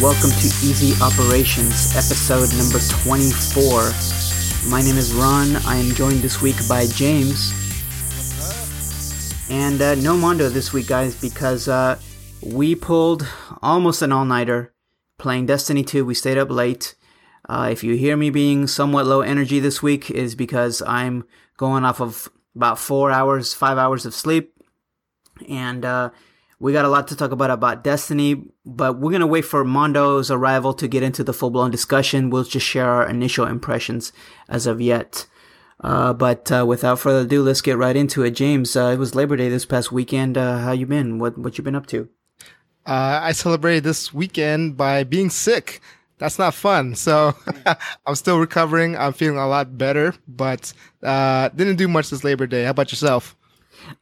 [0.00, 3.90] Welcome to Easy Operations, episode number 24.
[4.70, 5.56] My name is Ron.
[5.66, 7.52] I am joined this week by James.
[9.50, 11.98] And uh, no Mondo this week, guys, because uh,
[12.40, 13.26] we pulled
[13.60, 14.72] almost an all nighter
[15.18, 16.04] playing Destiny 2.
[16.04, 16.94] We stayed up late.
[17.48, 21.24] Uh, if you hear me being somewhat low energy this week, is because I'm
[21.56, 24.54] going off of about four hours, five hours of sleep.
[25.48, 26.10] And uh,
[26.60, 30.30] we got a lot to talk about about Destiny, but we're gonna wait for Mondo's
[30.30, 32.30] arrival to get into the full blown discussion.
[32.30, 34.12] We'll just share our initial impressions
[34.48, 35.26] as of yet.
[35.80, 38.32] Uh, but uh, without further ado, let's get right into it.
[38.32, 40.36] James, uh, it was Labor Day this past weekend.
[40.36, 41.18] Uh, how you been?
[41.18, 42.08] What what you been up to?
[42.84, 45.80] Uh, I celebrated this weekend by being sick.
[46.18, 46.96] That's not fun.
[46.96, 47.34] So
[48.06, 48.96] I'm still recovering.
[48.96, 52.64] I'm feeling a lot better, but uh, didn't do much this Labor Day.
[52.64, 53.36] How about yourself?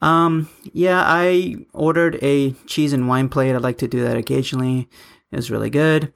[0.03, 3.55] Um, yeah, I ordered a cheese and wine plate.
[3.55, 4.89] I like to do that occasionally.
[5.33, 6.13] It was really good.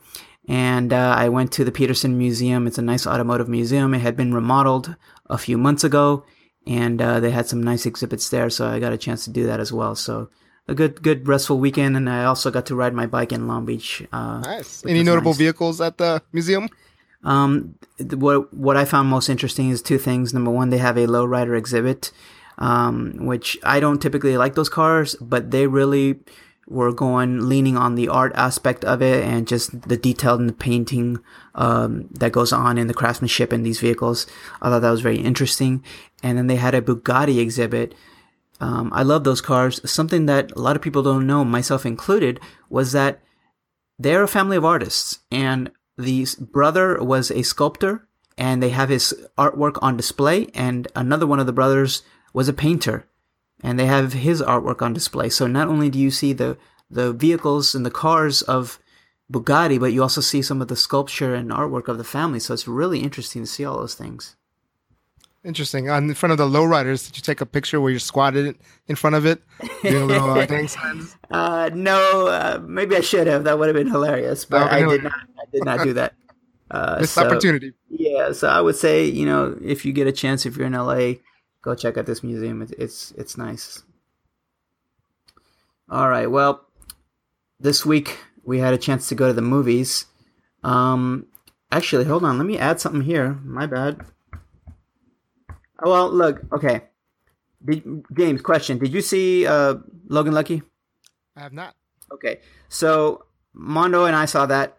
[0.48, 2.66] And uh, I went to the Petersen Museum.
[2.66, 3.94] It's a nice automotive museum.
[3.94, 4.96] It had been remodeled
[5.28, 6.24] a few months ago,
[6.66, 8.50] and uh, they had some nice exhibits there.
[8.50, 9.94] So I got a chance to do that as well.
[9.94, 10.28] So
[10.66, 11.96] a good, good restful weekend.
[11.96, 14.02] And I also got to ride my bike in Long Beach.
[14.12, 14.84] Uh, nice.
[14.84, 15.38] Any notable nice.
[15.38, 16.68] vehicles at the museum?
[17.22, 20.32] Um, what what I found most interesting is two things.
[20.32, 22.12] Number one, they have a lowrider exhibit
[22.60, 26.20] um, which I don't typically like those cars, but they really
[26.70, 30.52] were going leaning on the art aspect of it and just the detail and the
[30.54, 31.18] painting
[31.56, 34.26] um, that goes on in the craftsmanship in these vehicles.
[34.62, 35.82] I thought that was very interesting.
[36.22, 37.94] And then they had a Bugatti exhibit.
[38.60, 39.80] Um, I love those cars.
[39.90, 43.20] Something that a lot of people don't know, myself included, was that
[43.98, 48.06] they're a family of artists, and the brother was a sculptor,
[48.38, 50.48] and they have his artwork on display.
[50.54, 52.02] And another one of the brothers
[52.32, 53.06] was a painter,
[53.62, 55.28] and they have his artwork on display.
[55.28, 56.56] So not only do you see the
[56.90, 58.80] the vehicles and the cars of
[59.32, 62.40] Bugatti, but you also see some of the sculpture and artwork of the family.
[62.40, 64.36] So it's really interesting to see all those things.
[65.42, 65.88] Interesting.
[65.88, 68.58] On in front of the lowriders, did you take a picture where you're squatted
[68.88, 69.40] in front of it,
[69.82, 71.16] doing little uh, signs?
[71.30, 73.44] Uh, no, uh, maybe I should have.
[73.44, 75.12] That would have been hilarious, but I did not.
[75.14, 76.14] I did not do that.
[76.72, 77.72] Uh, Missed so, opportunity.
[77.88, 80.72] Yeah, so I would say, you know, if you get a chance, if you're in
[80.72, 81.14] LA,
[81.62, 82.62] go check out this museum.
[82.62, 83.82] It's it's, it's nice.
[85.88, 86.30] All right.
[86.30, 86.66] Well,
[87.58, 90.06] this week we had a chance to go to the movies.
[90.62, 91.26] Um,
[91.70, 92.38] actually, hold on.
[92.38, 93.38] Let me add something here.
[93.44, 94.00] My bad.
[95.82, 96.40] Oh well, look.
[96.52, 96.82] Okay.
[97.64, 99.74] Did, James, question: Did you see uh,
[100.08, 100.62] Logan Lucky?
[101.36, 101.74] I have not.
[102.12, 104.78] Okay, so Mondo and I saw that.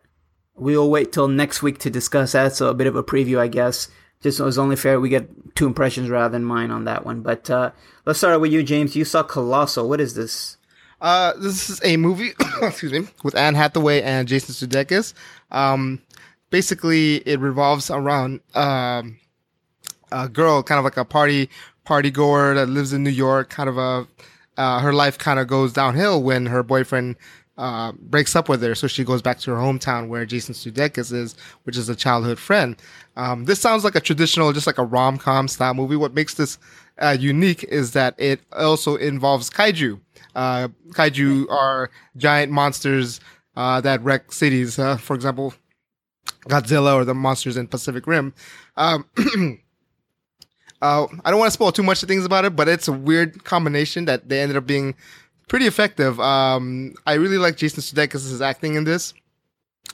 [0.55, 2.53] We will wait till next week to discuss that.
[2.53, 3.87] So a bit of a preview, I guess
[4.21, 7.21] just it was only fair we get two impressions rather than mine on that one.
[7.21, 7.71] But uh,
[8.05, 8.95] let's start with you, James.
[8.95, 9.89] You saw Colossal.
[9.89, 10.57] What is this?
[11.01, 15.13] Uh, this is a movie, excuse me, with Anne Hathaway and Jason Sudeikis.
[15.49, 16.01] Um,
[16.51, 19.19] basically, it revolves around um,
[20.11, 21.49] a girl, kind of like a party
[21.83, 23.49] party goer that lives in New York.
[23.49, 24.07] Kind of a
[24.57, 27.15] uh, her life kind of goes downhill when her boyfriend
[27.61, 31.13] uh, breaks up with her, so she goes back to her hometown where Jason Sudeikis
[31.13, 32.75] is, which is a childhood friend.
[33.15, 35.95] Um, this sounds like a traditional, just like a rom com style movie.
[35.95, 36.57] What makes this
[36.97, 39.99] uh, unique is that it also involves kaiju.
[40.33, 43.19] Uh, kaiju are giant monsters
[43.55, 44.79] uh, that wreck cities.
[44.79, 45.53] Uh, for example,
[46.49, 48.33] Godzilla or the monsters in Pacific Rim.
[48.75, 49.05] Um,
[50.81, 53.43] I don't want to spoil too much of things about it, but it's a weird
[53.43, 54.95] combination that they ended up being
[55.51, 56.17] pretty effective.
[56.17, 59.13] Um, I really like Jason Sudeikis' acting in this.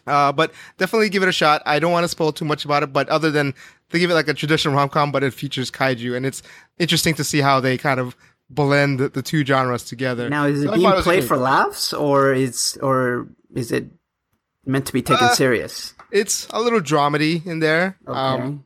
[0.05, 1.63] Uh, but definitely give it a shot.
[1.65, 3.55] I don't want to spoil too much about it, but other than
[3.89, 6.43] they give it like a traditional rom com, but it features kaiju, and it's
[6.77, 8.15] interesting to see how they kind of
[8.51, 10.29] blend the, the two genres together.
[10.29, 13.87] Now, is it so being played for laughs, or is or is it
[14.63, 15.95] meant to be taken uh, serious?
[16.11, 17.97] It's a little dramedy in there.
[18.07, 18.17] Okay.
[18.17, 18.63] Um,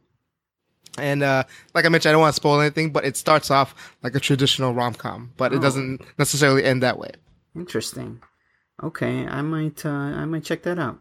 [0.98, 1.44] and uh,
[1.74, 4.20] like I mentioned, I don't want to spoil anything, but it starts off like a
[4.20, 5.56] traditional rom com, but oh.
[5.56, 7.12] it doesn't necessarily end that way.
[7.56, 8.22] Interesting.
[8.84, 11.00] Okay, I might uh, I might check that out.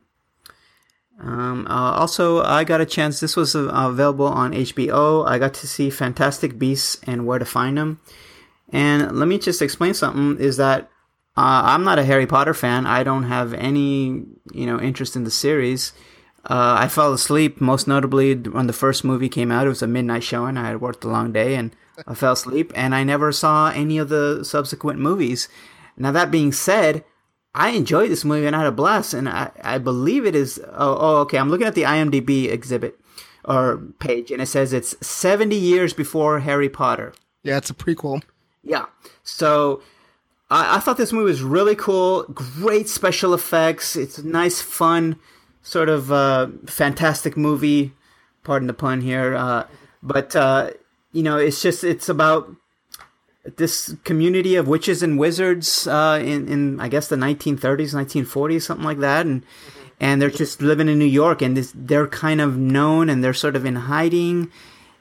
[1.18, 3.20] Um, uh, also, I got a chance.
[3.20, 5.26] This was uh, available on HBO.
[5.26, 8.00] I got to see Fantastic Beasts and Where to Find Them.
[8.72, 10.90] And let me just explain something: is that
[11.36, 12.86] uh, I'm not a Harry Potter fan.
[12.86, 15.92] I don't have any, you know, interest in the series.
[16.44, 19.66] Uh, I fell asleep, most notably when the first movie came out.
[19.66, 20.56] It was a midnight showing.
[20.56, 21.74] I had worked a long day and
[22.06, 25.48] I fell asleep, and I never saw any of the subsequent movies.
[25.96, 27.04] Now, that being said,
[27.54, 30.58] I enjoyed this movie and I had a blast, and I, I believe it is.
[30.72, 31.38] Oh, oh, okay.
[31.38, 32.98] I'm looking at the IMDb exhibit
[33.44, 37.12] or page, and it says it's 70 years before Harry Potter.
[37.42, 38.22] Yeah, it's a prequel.
[38.62, 38.86] Yeah.
[39.22, 39.82] So
[40.50, 42.24] I, I thought this movie was really cool.
[42.24, 43.96] Great special effects.
[43.96, 45.18] It's nice, fun,
[45.62, 47.92] sort of uh, fantastic movie.
[48.42, 49.66] Pardon the pun here, uh,
[50.02, 50.70] but uh,
[51.12, 52.50] you know, it's just it's about
[53.56, 58.84] this community of witches and wizards uh, in in I guess the 1930s, 1940s, something
[58.84, 59.44] like that, and
[60.00, 63.34] and they're just living in New York, and this, they're kind of known, and they're
[63.34, 64.50] sort of in hiding,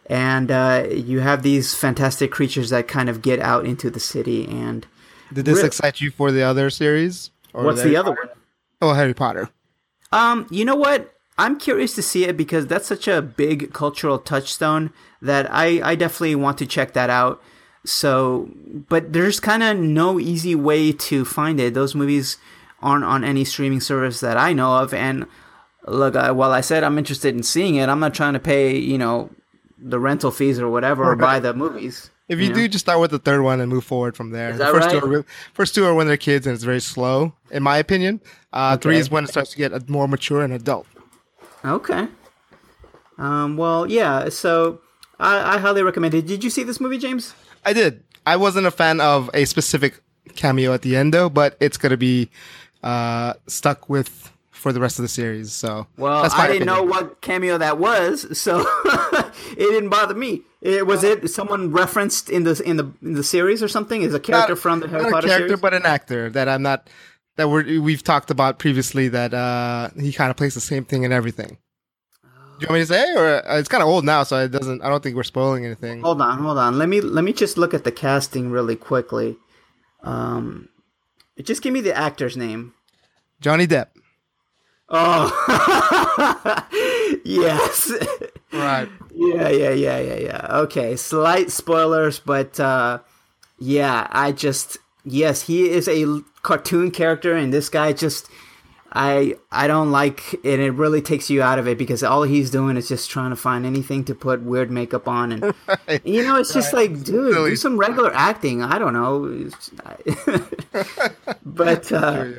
[0.08, 4.46] and uh, you have these fantastic creatures that kind of get out into the city.
[4.46, 4.86] And
[5.32, 5.68] Did this Really?
[5.68, 7.32] excite you for the other series?
[7.54, 8.30] Or what's the other one?
[8.82, 9.50] Oh, Harry Potter.
[10.12, 11.14] Um, you know what?
[11.38, 14.92] I'm curious to see it because that's such a big cultural touchstone
[15.22, 17.42] that I, I definitely want to check that out.
[17.86, 18.50] So,
[18.90, 21.74] but there's kind of no easy way to find it.
[21.74, 22.38] Those movies
[22.82, 24.94] aren't on any streaming service that I know of.
[24.94, 25.28] And
[25.88, 28.78] look, I, while I said I'm interested in seeing it, I'm not trying to pay,
[28.78, 29.30] you know,
[29.78, 32.10] the rental fees or whatever or buy the movies.
[32.30, 32.56] If you know?
[32.56, 34.52] do, just start with the third one and move forward from there.
[34.52, 35.02] Is The that first right?
[35.02, 38.22] two are first two are when they're kids and it's very slow, in my opinion.
[38.54, 40.86] Uh, Three is when it starts to get more mature and adult.
[41.66, 42.08] Okay.
[43.18, 44.30] Um, well, yeah.
[44.30, 44.80] So
[45.20, 46.26] I, I highly recommend it.
[46.26, 47.34] Did you see this movie, James?
[47.66, 48.04] I did.
[48.26, 50.02] I wasn't a fan of a specific
[50.36, 52.30] cameo at the end though, but it's gonna be
[52.84, 54.29] uh, stuck with
[54.60, 55.54] for the rest of the series.
[55.54, 60.42] So Well, I didn't know what cameo that was, so it didn't bother me.
[60.62, 64.02] It was it someone referenced in the in the in the series or something?
[64.02, 65.62] Is a character from the Harry not Potter a character, series?
[65.62, 66.90] but an actor that I'm not
[67.38, 69.08] that we're, we've talked about previously.
[69.08, 71.58] That uh, he kind of plays the same thing in everything.
[72.60, 74.52] Do you want me to say, or uh, it's kind of old now, so it
[74.52, 74.82] doesn't.
[74.82, 76.02] I don't think we're spoiling anything.
[76.02, 76.78] hold on, hold on.
[76.78, 79.38] Let me let me just look at the casting really quickly.
[80.04, 80.68] Um,
[81.42, 82.74] just give me the actor's name.
[83.40, 83.88] Johnny Depp.
[84.92, 85.30] Oh,
[87.24, 87.92] yes.
[88.52, 88.90] Right.
[89.14, 90.48] Yeah, yeah, yeah, yeah, yeah.
[90.62, 93.00] Okay, slight spoilers, but uh,
[93.60, 98.30] yeah, I just yes, he is a cartoon character, and this guy just
[98.92, 102.50] I I don't like, and it really takes you out of it because all he's
[102.50, 105.54] doing is just trying to find anything to put weird makeup on, and
[106.04, 107.50] you know, it's just like, dude, Silly.
[107.52, 108.64] do some regular acting.
[108.64, 109.50] I don't know,
[111.46, 111.92] but.
[111.92, 112.30] Uh,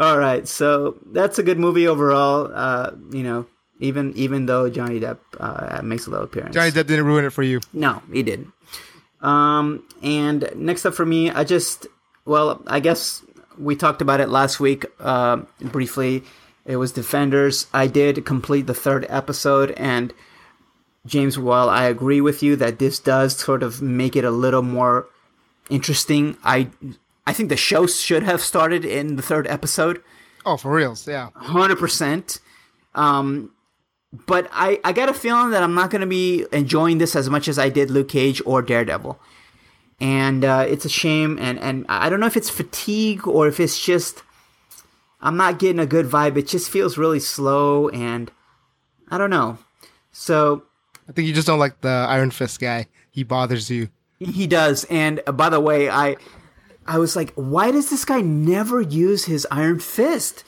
[0.00, 2.50] all right, so that's a good movie overall.
[2.52, 3.46] Uh, you know,
[3.80, 6.54] even even though Johnny Depp uh, makes a little appearance.
[6.54, 7.60] Johnny Depp didn't ruin it for you.
[7.72, 8.52] No, he didn't.
[9.20, 11.86] Um, and next up for me, I just
[12.24, 13.22] well, I guess
[13.58, 16.24] we talked about it last week uh, briefly.
[16.64, 17.66] It was Defenders.
[17.74, 20.14] I did complete the third episode, and
[21.06, 24.62] James, while I agree with you that this does sort of make it a little
[24.62, 25.08] more
[25.68, 26.68] interesting, I
[27.30, 30.02] I think the show should have started in the third episode
[30.44, 31.06] Oh, for reals?
[31.06, 31.28] Yeah.
[31.34, 32.40] hundred percent.
[32.94, 33.52] Um,
[34.26, 37.28] but I I got a feeling that I'm not going to be enjoying this as
[37.30, 39.14] much as I did Luke Cage or Daredevil,
[40.00, 41.38] and uh, it's a shame.
[41.40, 44.22] And and I don't know if it's fatigue or if it's just
[45.20, 46.36] I'm not getting a good vibe.
[46.36, 48.32] It just feels really slow, and
[49.10, 49.58] I don't know.
[50.10, 50.64] So
[51.08, 52.86] I think you just don't like the Iron Fist guy.
[53.12, 53.88] He bothers you.
[54.18, 54.84] He does.
[54.90, 56.16] And uh, by the way, I
[56.90, 60.42] I was like, why does this guy never use his Iron Fist?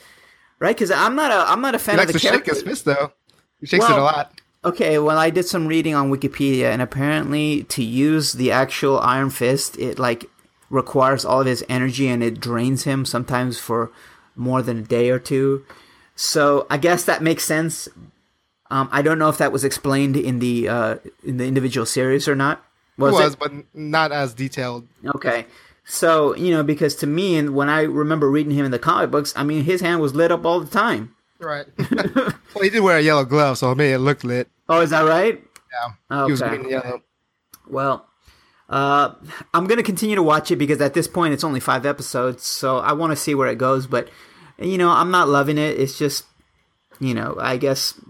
[0.59, 0.75] Right?
[0.75, 2.53] Because I'm not a I'm not a fan He of the to shake character.
[2.55, 3.13] his fist though.
[3.61, 4.41] He shakes it a lot.
[4.65, 9.31] Okay, well, I did some reading on Wikipedia, and apparently, to use the actual Iron
[9.31, 10.27] Fist, it like
[10.71, 13.91] requires all of his energy, and it drains him sometimes for
[14.37, 15.65] more than a day or two.
[16.15, 17.89] So I guess that makes sense.
[18.71, 22.27] Um, I don't know if that was explained in the uh, in the individual series
[22.29, 22.65] or not.
[22.99, 23.39] It Was, was, it?
[23.41, 24.87] but not as detailed.
[25.17, 25.47] Okay.
[25.85, 29.11] So, you know, because to me, and when I remember reading him in the comic
[29.11, 31.15] books, I mean, his hand was lit up all the time.
[31.41, 31.67] Right.
[31.91, 34.49] well, he did wear a yellow glove, so it made it looked lit.
[34.69, 35.43] Oh, is that right?
[36.11, 36.27] Yeah.
[36.27, 36.51] He was Okay.
[36.51, 37.03] green and yellow.
[37.69, 38.07] Well,
[38.69, 39.15] uh,
[39.53, 42.45] I'm going to continue to watch it because at this point it's only five episodes,
[42.45, 43.87] so I want to see where it goes.
[43.89, 44.09] But,
[44.59, 45.81] you know, I'm not loving it.
[45.81, 46.27] It's just,
[47.01, 48.01] you know, I guess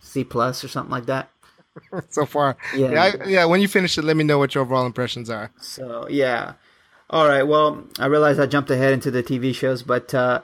[0.00, 1.30] C plus or something like that.
[2.10, 2.56] so far.
[2.76, 2.90] Yeah.
[2.90, 3.02] Yeah.
[3.02, 3.44] I, yeah.
[3.46, 5.50] When you finish it, let me know what your overall impressions are.
[5.60, 6.52] So, yeah.
[7.10, 7.42] All right.
[7.42, 10.42] Well, I realize I jumped ahead into the TV shows, but uh,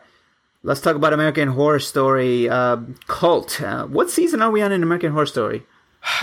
[0.63, 3.61] let's talk about American Horror Story uh, Cult.
[3.61, 5.63] Uh, what season are we on in American Horror Story?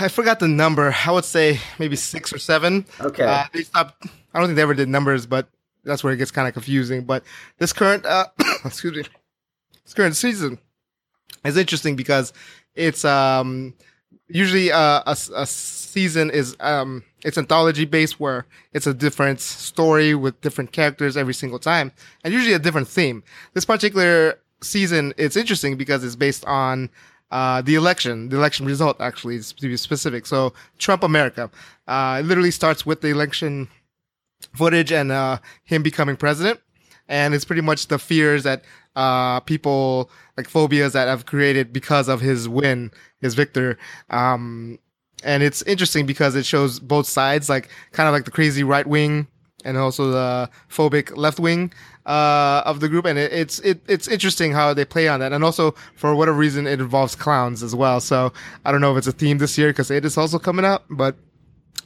[0.00, 0.94] I forgot the number.
[1.06, 2.86] I would say maybe six or seven.
[3.00, 3.24] Okay.
[3.24, 4.06] Uh, they stopped.
[4.34, 5.48] I don't think they ever did numbers, but
[5.84, 7.04] that's where it gets kind of confusing.
[7.04, 7.24] But
[7.58, 8.26] this current, uh,
[8.64, 9.04] excuse me,
[9.84, 10.58] this current season
[11.44, 12.32] is interesting because
[12.74, 13.74] it's um
[14.28, 20.14] usually uh, a, a season is um it's anthology based where it's a different story
[20.14, 21.92] with different characters every single time
[22.24, 23.22] and usually a different theme.
[23.54, 26.88] This particular season it's interesting because it's based on
[27.32, 30.26] uh, the election, the election result actually to be specific.
[30.26, 31.50] So Trump America,
[31.88, 33.68] uh, it literally starts with the election
[34.54, 36.60] footage and uh, him becoming president,
[37.08, 38.64] and it's pretty much the fears that
[38.96, 42.90] uh, people like phobias that have created because of his win,
[43.22, 43.78] his victor.
[44.10, 44.78] Um,
[45.24, 48.86] and it's interesting because it shows both sides, like kind of like the crazy right
[48.86, 49.26] wing
[49.64, 51.72] and also the phobic left wing
[52.06, 55.32] uh, of the group, and it, it's it, it's interesting how they play on that,
[55.32, 58.00] and also for whatever reason it involves clowns as well.
[58.00, 58.32] So
[58.64, 60.84] I don't know if it's a theme this year because it is also coming out,
[60.90, 61.16] but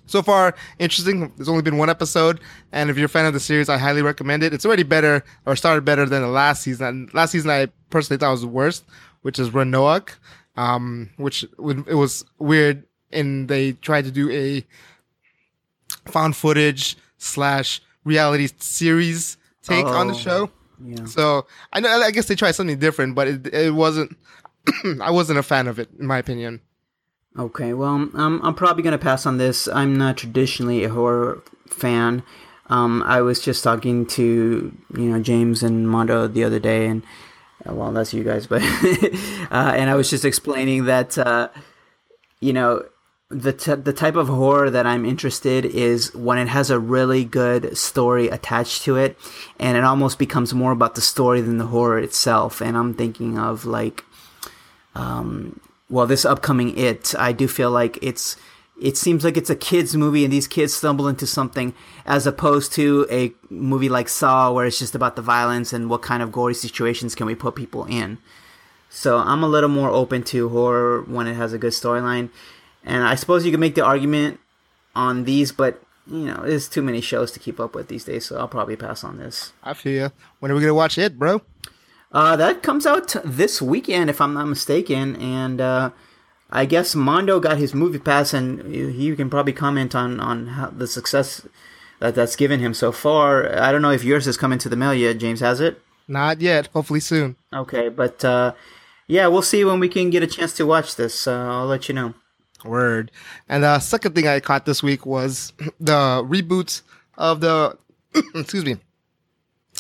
[0.07, 1.33] so far interesting.
[1.37, 2.41] There's only been one episode,
[2.73, 4.55] and if you're a fan of the series, I highly recommend it.
[4.55, 6.87] It's already better or started better than the last season.
[6.87, 8.85] And last season I personally thought was the worst,
[9.23, 10.19] which is Roanoke,
[10.57, 12.85] um, which it was weird,
[13.17, 14.65] and they tried to do a
[16.11, 20.51] found footage slash reality series take on the Oh, show.
[20.85, 21.07] Yeah.
[21.07, 24.17] So I know I guess they tried something different, but it it wasn't.
[25.01, 26.61] I wasn't a fan of it, in my opinion.
[27.39, 29.69] Okay, well, um, I'm probably gonna pass on this.
[29.69, 32.23] I'm not traditionally a horror fan.
[32.69, 37.03] Um, I was just talking to you know James and Mondo the other day, and
[37.65, 38.63] well, that's you guys, but
[39.51, 41.49] uh, and I was just explaining that uh,
[42.41, 42.85] you know
[43.29, 47.25] the t- the type of horror that I'm interested is when it has a really
[47.25, 49.19] good story attached to it,
[49.59, 52.61] and it almost becomes more about the story than the horror itself.
[52.61, 54.05] And I'm thinking of like
[54.97, 58.37] um, well, this upcoming It, I do feel like it's
[58.81, 61.73] it seems like it's a kids movie and these kids stumble into something
[62.05, 66.03] as opposed to a movie like Saw where it's just about the violence and what
[66.03, 68.19] kind of gory situations can we put people in.
[68.91, 72.29] So I'm a little more open to horror when it has a good storyline.
[72.87, 74.41] And I suppose you could make the argument
[74.95, 78.27] on these, but you know, there's too many shows to keep up with these days,
[78.27, 79.53] so I'll probably pass on this.
[79.63, 80.09] I feel ya.
[80.39, 81.43] When are we gonna watch it, bro?
[82.13, 85.91] Uh, that comes out this weekend, if I'm not mistaken, and uh,
[86.49, 90.47] I guess Mondo got his movie pass, and you you can probably comment on on
[90.47, 91.47] how the success
[91.99, 93.59] that that's given him so far.
[93.59, 95.19] I don't know if yours has come into the mail yet.
[95.19, 95.83] James has it.
[96.07, 96.69] Not yet.
[96.69, 97.35] Hopefully soon.
[97.53, 98.55] Okay, but uh,
[99.09, 101.27] yeah, we'll see when we can get a chance to watch this.
[101.27, 102.15] Uh, I'll let you know.
[102.67, 103.11] Word.
[103.49, 106.83] And the second thing I caught this week was the reboot
[107.17, 107.77] of the
[108.35, 108.77] excuse me,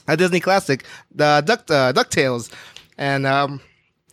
[0.08, 2.52] a Disney classic, the Duck uh, Ducktales,
[2.98, 3.60] and um,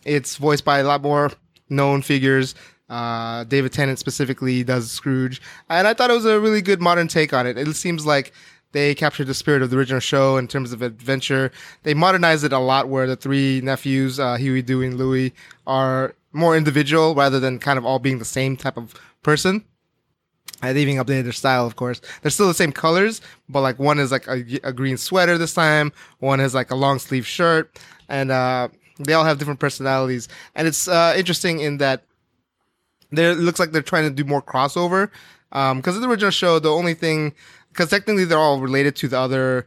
[0.04, 1.30] it's voiced by a lot more
[1.68, 2.54] known figures.
[2.88, 7.08] Uh, David Tennant specifically does Scrooge, and I thought it was a really good modern
[7.08, 7.56] take on it.
[7.56, 8.32] It seems like
[8.72, 11.50] they captured the spirit of the original show in terms of adventure.
[11.84, 15.32] They modernized it a lot, where the three nephews, uh, Huey, Dewey, and Louie,
[15.66, 19.64] are more individual rather than kind of all being the same type of person.
[20.62, 22.00] And they even updated their style, of course.
[22.20, 25.54] They're still the same colors, but like one is like a, a green sweater this
[25.54, 25.92] time.
[26.18, 30.28] One is like a long sleeve shirt, and uh, they all have different personalities.
[30.54, 32.04] And it's uh, interesting in that
[33.10, 35.10] there it looks like they're trying to do more crossover.
[35.52, 37.32] Um, because in the original show, the only thing,
[37.68, 39.66] because technically they're all related to the other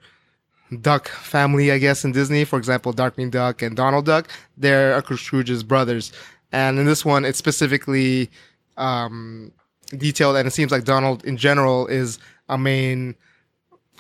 [0.81, 2.43] Duck family, I guess, in Disney.
[2.43, 6.11] For example, Darkwing Duck and Donald Duck, they're Uncle Scrooge's brothers.
[6.51, 8.29] And in this one, it's specifically
[8.77, 9.51] um,
[9.89, 13.15] detailed, and it seems like Donald in general is a main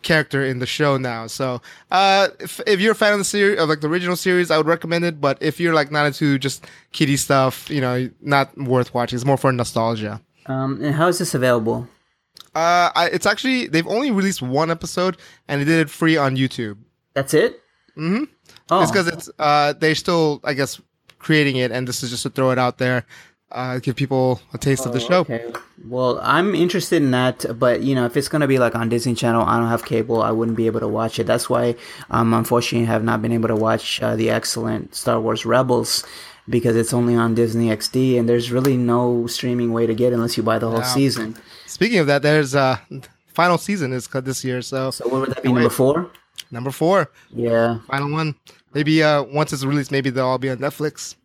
[0.03, 1.27] character in the show now.
[1.27, 1.61] So,
[1.91, 4.57] uh, if, if you're a fan of the series, of like the original series, I
[4.57, 5.19] would recommend it.
[5.19, 9.17] But if you're like not into just kiddie stuff, you know, not worth watching.
[9.17, 10.21] It's more for nostalgia.
[10.45, 11.87] Um, and how is this available?
[12.55, 16.37] Uh, I, it's actually they've only released one episode, and they did it free on
[16.37, 16.77] YouTube.
[17.13, 17.61] That's it.
[17.97, 18.23] Mm-hmm.
[18.69, 20.79] Oh, It's because it's uh they're still I guess
[21.27, 23.05] creating it, and this is just to throw it out there,
[23.51, 25.19] uh, give people a taste of the Oh, show.
[25.27, 25.43] Okay.
[25.87, 29.13] Well, I'm interested in that, but you know, if it's gonna be like on Disney
[29.15, 30.21] Channel, I don't have cable.
[30.21, 31.25] I wouldn't be able to watch it.
[31.27, 31.75] That's why,
[32.09, 36.03] um, unfortunately, have not been able to watch uh, the excellent Star Wars Rebels
[36.49, 40.15] because it's only on Disney XD, and there's really no streaming way to get it
[40.15, 40.93] unless you buy the whole Yeah.
[40.99, 41.35] season.
[41.65, 42.77] Speaking of that, there's uh
[43.33, 45.51] final season is cut this year, so So what would that be?
[45.51, 46.09] Number four?
[46.51, 47.79] number four, Yeah.
[47.91, 48.35] final one.
[48.77, 51.15] Maybe uh once it's released, maybe they'll all be on Netflix.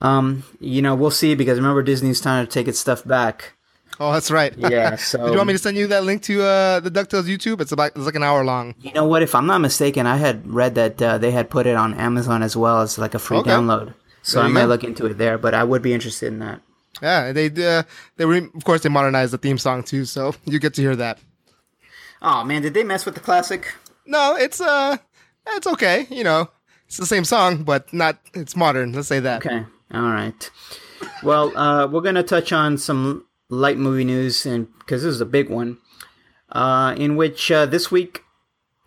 [0.00, 3.52] Um, you know, we'll see because remember Disney's trying to take its stuff back.
[4.00, 4.52] Oh, that's right.
[4.56, 7.24] Yeah, so- Did you want me to send you that link to uh the Ducktales
[7.24, 7.60] YouTube?
[7.60, 8.74] It's about it's like an hour long.
[8.80, 9.22] You know what?
[9.22, 12.42] If I'm not mistaken, I had read that uh, they had put it on Amazon
[12.42, 13.50] as well as like a free Okay.
[13.50, 13.92] download.
[14.22, 14.66] So I might go.
[14.68, 16.60] look into it there, but I would be interested in that.
[17.02, 17.82] Yeah, they uh,
[18.16, 20.96] they re- of course they modernized the theme song too, so you get to hear
[20.96, 21.18] that.
[22.22, 23.74] Oh man, did they mess with the classic?
[24.06, 24.96] No, it's uh
[25.48, 26.50] it's okay, you know.
[26.86, 29.44] It's the same song, but not it's modern, let's say that.
[29.44, 30.50] Okay, all right.
[31.22, 35.26] Well, uh, we're gonna touch on some light movie news, and because this is a
[35.26, 35.78] big one,
[36.52, 38.22] uh, in which uh, this week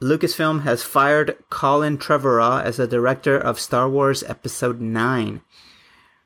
[0.02, 5.42] Lucasfilm has fired Colin Trevorrow as the director of Star Wars Episode Nine.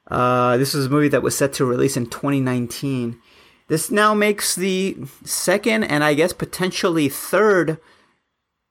[0.08, 3.20] Uh, this was a movie that was set to release in 2019,
[3.68, 7.80] this now makes the second and I guess potentially third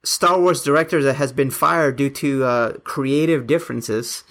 [0.05, 4.25] Star Wars director that has been fired due to uh, creative differences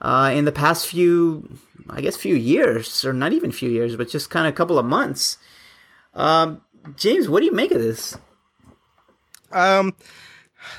[0.00, 4.08] uh, in the past few, I guess, few years, or not even few years, but
[4.08, 5.38] just kind of a couple of months.
[6.14, 6.62] Um,
[6.96, 8.16] James, what do you make of this?
[9.52, 9.94] Um,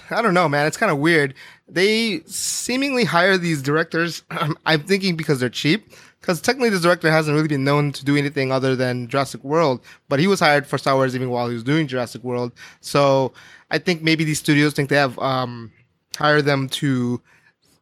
[0.10, 0.68] I don't know, man.
[0.68, 1.34] It's kind of weird.
[1.68, 4.24] They seemingly hire these directors.
[4.66, 5.94] I'm thinking because they're cheap.
[6.20, 9.80] Because technically, this director hasn't really been known to do anything other than Jurassic World,
[10.10, 12.52] but he was hired for Star Wars even while he was doing Jurassic World.
[12.82, 13.32] So
[13.72, 15.72] I think maybe these studios think they have um,
[16.18, 17.22] hired them to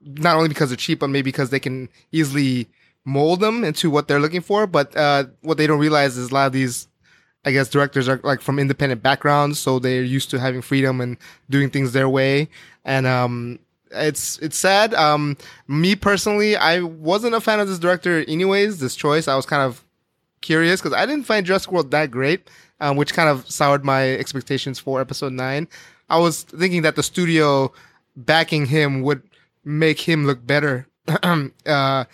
[0.06, 2.68] not only because they're cheap, but maybe because they can easily
[3.06, 4.68] mold them into what they're looking for.
[4.68, 6.88] But uh, what they don't realize is a lot of these
[7.48, 11.16] I guess directors are like from independent backgrounds, so they're used to having freedom and
[11.50, 12.50] doing things their way.
[12.84, 14.94] And um, it's it's sad.
[14.94, 18.82] Um, me personally, I wasn't a fan of this director, anyways.
[18.82, 19.82] This choice, I was kind of
[20.42, 24.12] curious because I didn't find Jurassic World that great, um, which kind of soured my
[24.14, 25.68] expectations for Episode Nine.
[26.10, 27.74] I was thinking that the studio
[28.16, 29.22] backing him would
[29.64, 30.88] make him look better
[31.24, 32.06] uh,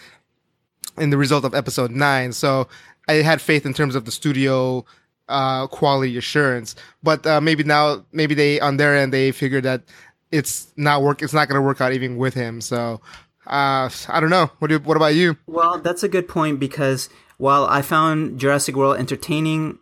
[0.98, 2.34] in the result of Episode Nine.
[2.34, 2.68] So
[3.08, 4.86] I had faith in terms of the studio
[5.30, 6.76] uh, quality assurance.
[7.02, 9.84] But uh, maybe now, maybe they on their end they figured that
[10.32, 11.22] it's not work.
[11.22, 12.62] It's not going to work out even with him.
[12.62, 13.02] So
[13.48, 14.52] uh, I don't know.
[14.60, 15.38] What do, What about you?
[15.48, 19.80] Well, that's a good point because while I found Jurassic World entertaining,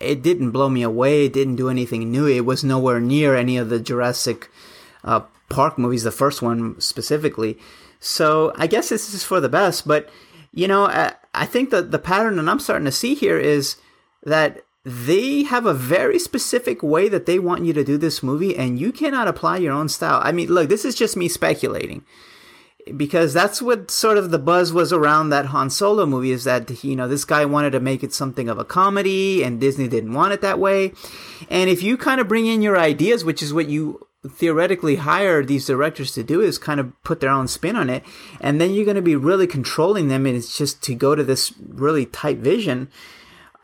[0.00, 1.26] it didn't blow me away.
[1.26, 2.26] It didn't do anything new.
[2.26, 4.50] It was nowhere near any of the Jurassic
[5.04, 7.58] uh, Park movies, the first one specifically.
[8.00, 9.86] So I guess this is for the best.
[9.86, 10.08] But
[10.52, 13.76] you know, I, I think that the pattern that I'm starting to see here is
[14.24, 18.56] that they have a very specific way that they want you to do this movie
[18.56, 20.20] and you cannot apply your own style.
[20.22, 22.04] I mean, look, this is just me speculating
[22.94, 26.84] because that's what sort of the buzz was around that Han Solo movie is that
[26.84, 30.12] you know this guy wanted to make it something of a comedy and Disney didn't
[30.12, 30.92] want it that way.
[31.50, 35.44] And if you kind of bring in your ideas, which is what you theoretically hire
[35.44, 38.02] these directors to do is kind of put their own spin on it
[38.40, 41.22] and then you're going to be really controlling them and it's just to go to
[41.22, 42.88] this really tight vision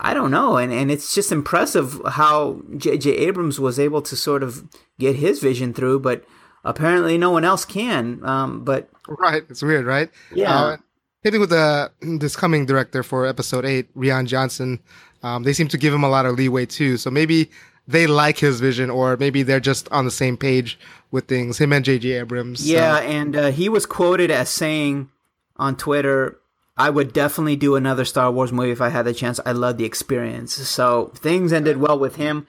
[0.04, 3.08] I don't know, and and it's just impressive how J.J.
[3.18, 6.24] Abrams was able to sort of get his vision through, but
[6.64, 8.24] apparently no one else can.
[8.24, 10.10] Um, but right, it's weird, right?
[10.34, 10.54] Yeah.
[10.54, 10.76] Uh,
[11.22, 14.80] hitting with the this coming director for Episode Eight, Rian Johnson,
[15.22, 16.96] um, they seem to give him a lot of leeway too.
[16.96, 17.50] So maybe
[17.86, 20.78] they like his vision, or maybe they're just on the same page
[21.10, 21.58] with things.
[21.58, 22.12] Him and J.J.
[22.12, 22.68] Abrams.
[22.68, 23.02] Yeah, so.
[23.06, 25.10] and uh, he was quoted as saying
[25.56, 26.38] on Twitter
[26.76, 29.38] I would definitely do another Star Wars movie if I had the chance.
[29.44, 30.54] I love the experience.
[30.54, 32.46] So things ended well with him.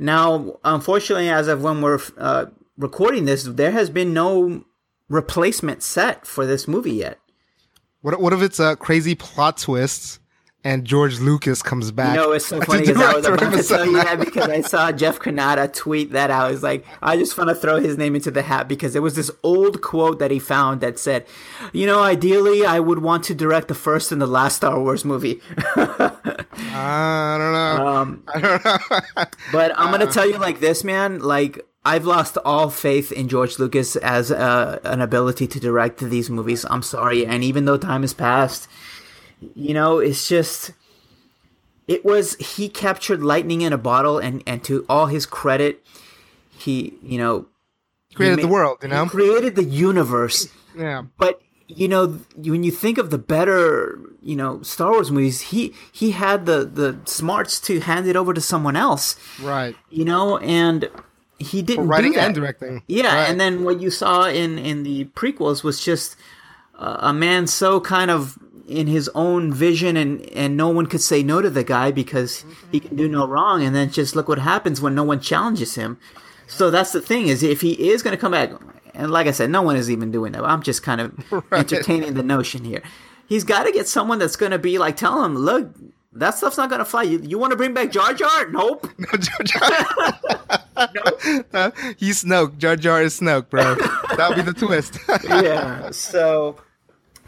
[0.00, 2.46] Now, unfortunately, as of when we're uh,
[2.76, 4.64] recording this, there has been no
[5.08, 7.18] replacement set for this movie yet.
[8.00, 10.20] What what if it's a crazy plot twist
[10.64, 12.16] and George Lucas comes back.
[12.16, 14.62] You know, it's so funny because I was about to tell you that because I
[14.62, 16.52] saw Jeff Cannata tweet that out.
[16.52, 19.14] It's like, I just want to throw his name into the hat because there was
[19.14, 21.26] this old quote that he found that said,
[21.74, 25.04] you know, ideally I would want to direct the first and the last Star Wars
[25.04, 25.42] movie.
[25.76, 27.86] I don't know.
[27.86, 29.24] Um, I don't know.
[29.52, 33.28] but I'm going to tell you like this, man, like, I've lost all faith in
[33.28, 36.64] George Lucas as uh, an ability to direct these movies.
[36.70, 37.26] I'm sorry.
[37.26, 38.68] And even though time has passed,
[39.54, 40.72] you know, it's just
[41.86, 45.84] it was he captured lightning in a bottle and and to all his credit
[46.56, 47.46] he you know
[48.14, 52.70] created made, the world you know created the universe yeah but you know when you
[52.70, 57.60] think of the better you know star wars movies he he had the the smarts
[57.60, 60.88] to hand it over to someone else right you know and
[61.44, 62.82] he didn't writing and directing.
[62.86, 63.30] Yeah right.
[63.30, 66.16] and then what you saw in in the prequels was just
[66.78, 71.00] uh, a man so kind of in his own vision and and no one could
[71.00, 73.62] say no to the guy because he can do no wrong.
[73.62, 75.98] And then just look what happens when no one challenges him.
[76.46, 78.50] So that's the thing is if he is going to come back
[78.92, 80.44] and like i said no one is even doing that.
[80.44, 81.60] I'm just kind of right.
[81.60, 82.82] entertaining the notion here.
[83.26, 85.70] He's got to get someone that's going to be like tell him look
[86.14, 87.02] that stuff's not gonna fly.
[87.02, 88.48] You, you want to bring back Jar Jar?
[88.50, 88.88] Nope.
[88.98, 90.60] No, Jar Jar.
[90.94, 91.46] nope.
[91.52, 92.58] Uh, he's Snoke.
[92.58, 93.74] Jar Jar is Snoke, bro.
[94.16, 94.98] That'll be the twist.
[95.24, 95.90] yeah.
[95.90, 96.56] So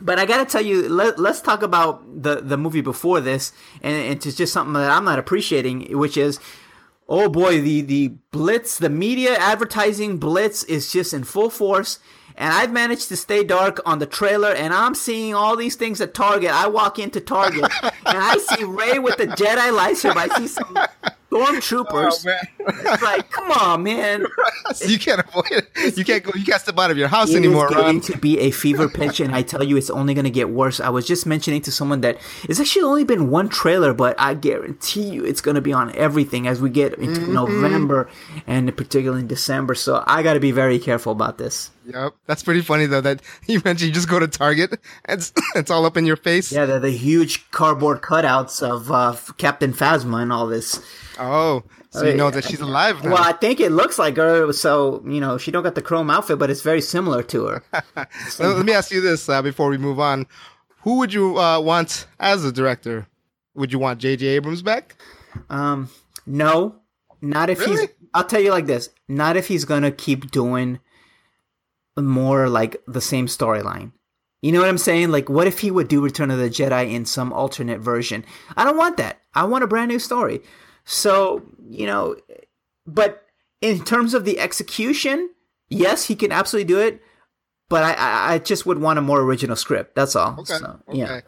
[0.01, 3.95] but I gotta tell you, let, us talk about the the movie before this, and
[4.25, 6.39] it's just something that I'm not appreciating, which is,
[7.09, 11.99] oh boy, the the blitz, the media advertising blitz is just in full force.
[12.39, 16.01] And I've managed to stay dark on the trailer, and I'm seeing all these things
[16.03, 16.51] at Target.
[16.51, 20.17] I walk into Target, and I see Rey with the Jedi lightsaber.
[20.17, 20.79] I see some
[21.45, 22.27] stormtroopers.
[22.59, 24.25] it's like, come on, man.
[24.87, 25.45] you can't avoid
[25.75, 25.97] it.
[25.97, 26.33] You can't go.
[26.35, 28.01] You can't step out of your house It anymore, getting Ron.
[28.03, 30.81] to be a fever pitch, and I tell you, it's only going to get worse.
[30.81, 32.19] I was just mentioning to someone that
[32.49, 35.95] it's actually only been one trailer, but I guarantee you, it's going to be on
[35.97, 37.33] everything as we get into Mm-hmm.
[37.35, 38.09] November
[38.47, 39.75] and particularly in December.
[39.75, 41.71] So I got to be very careful about this.
[41.87, 43.01] Yep, that's pretty funny though.
[43.01, 44.73] That you mentioned you just go to Target
[45.07, 46.53] and it's, it's all up in your face.
[46.53, 50.81] Yeah, they're the huge cardboard cutouts of uh, Captain Phasma and all this.
[51.19, 53.13] Oh, so you know that she's alive now.
[53.13, 54.53] Well, I think it looks like her.
[54.53, 57.63] So you know, she don't got the chrome outfit, but it's very similar to her.
[57.97, 58.09] Let,
[58.41, 60.27] let me ask you this uh, before we move on:
[60.83, 63.07] Who would you uh, want as a director?
[63.55, 64.27] Would you want J.J.
[64.27, 64.97] Abrams back?
[65.49, 65.89] Um,
[66.27, 66.77] no,
[67.23, 67.81] not if Really?
[67.83, 67.89] he's.
[68.13, 70.81] I'll tell you like this: not if he's gonna keep doing
[71.99, 73.93] more like the same storyline.
[74.43, 75.11] You know what I'm saying?
[75.11, 78.25] Like, what if he would do Return of the Jedi in some alternate version?
[78.57, 79.21] I don't want that.
[79.35, 80.41] I want a brand new story.
[80.87, 82.17] So, you know,
[82.87, 83.25] but
[83.61, 85.29] in terms of the execution,
[85.69, 87.03] yes, he can absolutely do it.
[87.69, 89.97] But I, I, I just would want a more original script.
[89.97, 90.37] That's all.
[90.39, 91.21] Okay, So, okay, yeah.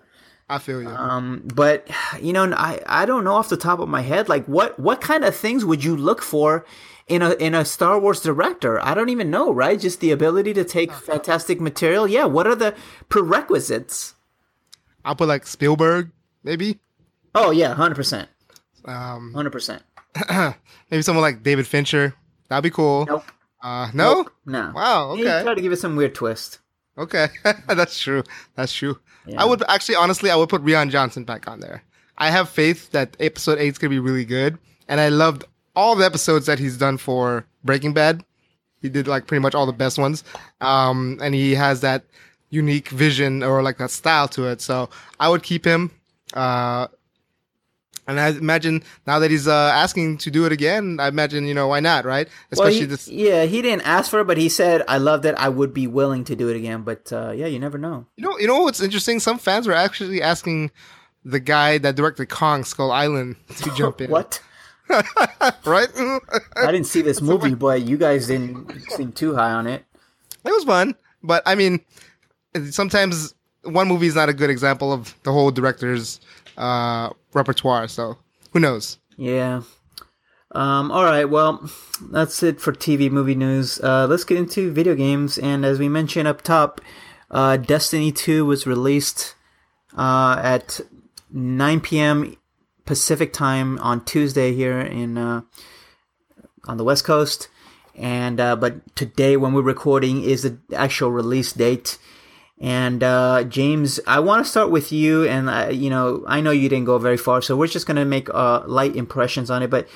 [0.48, 0.88] I feel you.
[0.88, 1.88] Um, but
[2.22, 5.00] you know, I, I don't know off the top of my head, like what what
[5.00, 6.64] kind of things would you look for
[7.08, 8.80] in a in a Star Wars director?
[8.82, 9.78] I don't even know, right?
[9.78, 12.06] Just the ability to take fantastic material.
[12.08, 12.74] Yeah, what are the
[13.10, 14.14] prerequisites?
[15.04, 16.78] I'll put like Spielberg, maybe.
[17.34, 18.28] Oh yeah, hundred percent,
[18.88, 19.82] Um, hundred percent.
[20.90, 22.14] maybe someone like David Fincher.
[22.48, 23.04] That'd be cool.
[23.06, 23.24] Nope,
[23.62, 24.26] Uh, no.
[24.46, 24.72] no.
[24.74, 25.10] Wow.
[25.10, 25.42] Okay.
[25.42, 26.60] try to give it some weird twist.
[26.96, 27.28] Okay.
[27.68, 28.24] That's true.
[28.56, 28.98] That's true.
[29.26, 29.42] Yeah.
[29.42, 31.82] I would actually, honestly, I would put Rian Johnson back on there.
[32.16, 35.44] I have faith that episode eight is gonna be really good, and I loved
[35.76, 38.24] all the episodes that he's done for Breaking Bad.
[38.80, 40.24] He did like pretty much all the best ones,
[40.60, 42.04] um, and he has that
[42.50, 44.60] unique vision or like that style to it.
[44.60, 44.88] So
[45.20, 45.90] I would keep him.
[46.32, 46.88] Uh,
[48.08, 51.54] and I imagine now that he's uh, asking to do it again, I imagine you
[51.54, 52.26] know why not, right?
[52.26, 53.06] Well, Especially he- this.
[53.08, 55.38] yeah, he didn't ask for it, but he said, "I love that.
[55.38, 58.06] I would be willing to do it again." But uh, yeah, you never know.
[58.16, 59.20] You know, you know what's interesting?
[59.20, 60.72] Some fans were actually asking
[61.24, 64.10] the guy that directed Kong Skull Island to jump in.
[64.10, 64.40] What?
[65.66, 65.88] Right?
[66.56, 69.84] I didn't see this movie, but you guys didn't seem too high on it.
[70.46, 71.80] it was fun, but I mean,
[72.70, 76.20] sometimes one movie is not a good example of the whole director's
[76.58, 77.88] uh, repertoire.
[77.88, 78.18] So
[78.52, 78.98] who knows?
[79.16, 79.62] Yeah.
[80.52, 81.24] Um, all right.
[81.26, 81.70] Well,
[82.10, 83.80] that's it for TV movie news.
[83.80, 85.38] Uh, let's get into video games.
[85.38, 86.80] And as we mentioned up top,
[87.30, 89.34] uh, Destiny 2 was released
[89.96, 90.80] uh, at
[91.30, 92.36] 9 p.m.
[92.86, 95.42] Pacific time on Tuesday here in uh,
[96.66, 97.48] on the West Coast.
[97.94, 101.98] And uh, but today, when we're recording, is the actual release date.
[102.60, 105.26] And uh, James, I want to start with you.
[105.26, 108.04] And uh, you know, I know you didn't go very far, so we're just gonna
[108.04, 109.70] make uh, light impressions on it.
[109.70, 109.88] But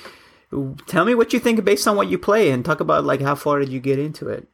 [0.87, 3.35] tell me what you think based on what you play, and talk about like how
[3.35, 4.47] far did you get into it?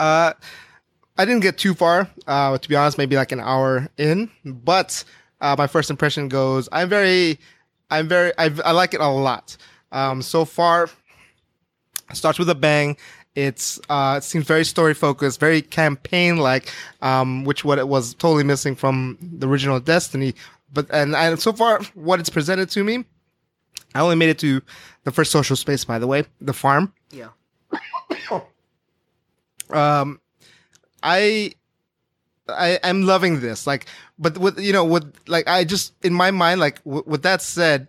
[0.00, 0.32] Uh,
[1.16, 5.04] I didn't get too far, uh, to be honest, maybe like an hour in, but
[5.40, 7.38] uh, my first impression goes, I'm very,
[7.88, 9.56] I'm very, I, I like it a lot.
[9.92, 10.90] Um, so far,
[12.10, 12.96] it starts with a bang.
[13.34, 18.14] It's, uh, it seems very story focused, very campaign like, um, which what it was
[18.14, 20.34] totally missing from the original Destiny.
[20.72, 23.04] But, and, and so far, what it's presented to me,
[23.94, 24.62] I only made it to
[25.04, 27.28] the first social space, by the way, the farm Yeah.
[29.70, 30.20] um
[31.02, 31.50] i
[32.48, 33.86] i i'm loving this like
[34.18, 37.40] but with you know with like i just in my mind like w- with that
[37.40, 37.88] said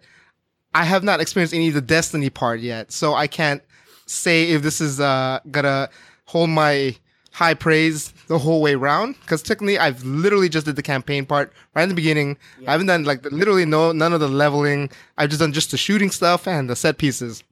[0.73, 3.61] i have not experienced any of the destiny part yet so i can't
[4.05, 5.89] say if this is uh gonna
[6.25, 6.95] hold my
[7.31, 11.51] high praise the whole way around because technically i've literally just did the campaign part
[11.73, 15.29] right in the beginning i haven't done like literally no none of the leveling i've
[15.29, 17.43] just done just the shooting stuff and the set pieces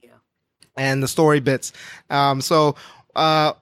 [0.76, 1.72] and the story bits.
[2.10, 2.74] Um, so
[3.14, 3.52] uh,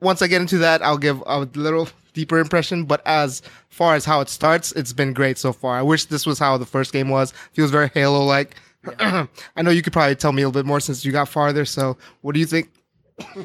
[0.00, 2.84] once I get into that, I'll give a little deeper impression.
[2.84, 5.76] But as far as how it starts, it's been great so far.
[5.78, 7.32] I wish this was how the first game was.
[7.52, 8.54] Feels very Halo like.
[8.98, 11.64] I know you could probably tell me a little bit more since you got farther.
[11.64, 12.70] So what do you think?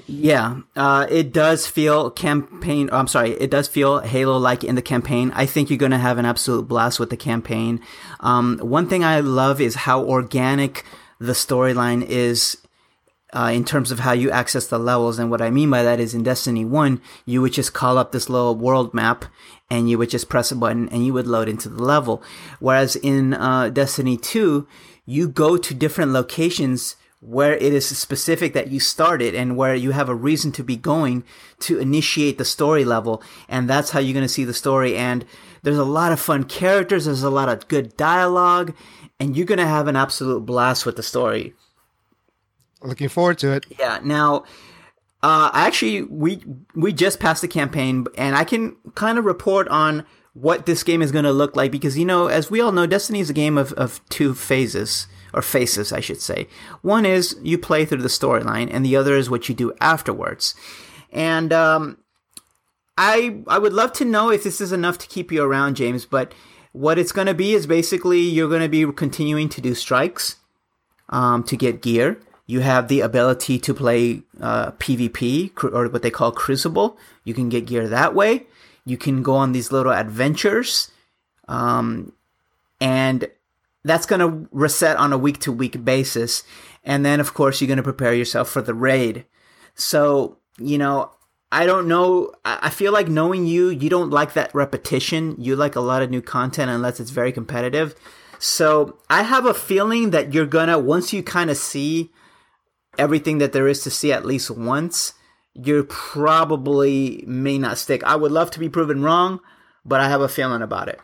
[0.08, 2.90] Yeah, uh, it does feel campaign.
[2.92, 5.32] I'm sorry, it does feel Halo like in the campaign.
[5.36, 7.82] I think you're gonna have an absolute blast with the campaign.
[8.20, 10.84] Um, one thing I love is how organic
[11.20, 12.58] the storyline is.
[13.34, 16.00] Uh, in terms of how you access the levels, and what I mean by that
[16.00, 19.26] is in Destiny 1, you would just call up this little world map
[19.70, 22.24] and you would just press a button and you would load into the level.
[22.62, 24.66] Whereas in uh, Destiny 2,
[25.08, 29.92] you go to different locations where it is specific that you started and where you
[29.92, 31.24] have a reason to be going
[31.60, 33.24] to initiate the story level.
[33.50, 34.96] And that's how you're going to see the story.
[34.96, 35.26] And
[35.64, 38.76] there's a lot of fun characters, there's a lot of good dialogue,
[39.20, 41.56] and you're going to have an absolute blast with the story.
[42.84, 43.66] Looking forward to it.
[43.80, 44.00] Yeah.
[44.04, 44.44] Now,
[45.24, 46.44] uh, actually, we
[46.76, 50.06] we just passed the campaign, and I can kind of report on
[50.40, 52.86] what this game is going to look like because you know, as we all know,
[52.86, 56.48] Destiny is a game of of two phases or faces, I should say.
[56.82, 60.56] One is you play through the storyline, and the other is what you do afterwards.
[61.12, 61.98] And um,
[62.98, 66.06] I I would love to know if this is enough to keep you around, James.
[66.06, 66.34] But
[66.72, 70.38] what it's going to be is basically you're going to be continuing to do strikes
[71.10, 72.20] um, to get gear.
[72.46, 76.98] You have the ability to play uh, PvP or what they call Crucible.
[77.26, 78.46] You can get gear that way.
[78.88, 80.90] You can go on these little adventures,
[81.48, 82.14] um,
[82.80, 83.30] and
[83.84, 86.44] that's going to reset on a week to week basis.
[86.84, 89.26] And then, of course, you're going to prepare yourself for the raid.
[89.76, 91.12] So, you know,
[91.52, 92.32] I don't know.
[92.46, 95.36] I feel like knowing you, you don't like that repetition.
[95.38, 97.94] You like a lot of new content unless it's very competitive.
[98.40, 102.12] So I have a feeling that you're gonna, once you kind of see
[102.98, 105.14] everything that there is to see at least once,
[105.64, 108.04] you probably may not stick.
[108.04, 109.40] I would love to be proven wrong,
[109.84, 111.00] but I have a feeling about it.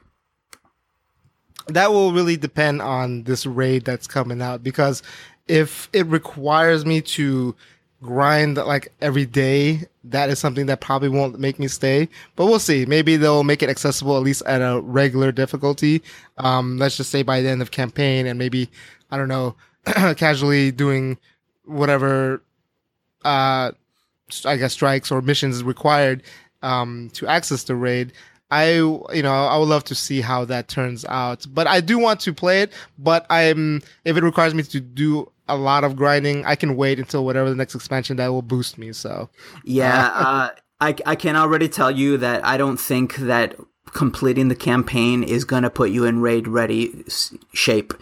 [1.67, 5.01] That will really depend on this raid that's coming out because
[5.47, 7.55] if it requires me to
[8.01, 12.09] grind like every day, that is something that probably won't make me stay.
[12.35, 12.85] But we'll see.
[12.85, 16.03] Maybe they'll make it accessible at least at a regular difficulty.
[16.37, 18.69] Um, let's just say by the end of campaign and maybe,
[19.09, 21.17] I don't know, casually doing
[21.63, 22.43] whatever,
[23.23, 23.71] uh,
[24.45, 26.23] I guess strikes or missions is required,
[26.61, 28.13] um, to access the raid.
[28.51, 31.97] I, you know, I would love to see how that turns out, but I do
[31.97, 35.95] want to play it, but I'm, if it requires me to do a lot of
[35.95, 36.45] grinding.
[36.45, 38.93] I can wait until whatever the next expansion that will boost me.
[38.93, 39.29] So
[39.63, 40.49] yeah, uh, uh,
[40.81, 43.55] I I can already tell you that I don't think that
[43.93, 47.03] completing the campaign is gonna put you in raid ready
[47.53, 47.93] shape.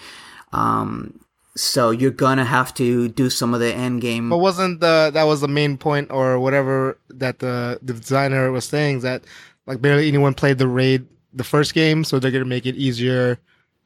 [0.53, 1.20] Um,
[1.56, 4.30] so you're gonna have to do some of the end game.
[4.30, 8.66] But wasn't the that was the main point or whatever that the the designer was
[8.66, 9.24] saying that
[9.66, 13.40] like barely anyone played the raid the first game, so they're gonna make it easier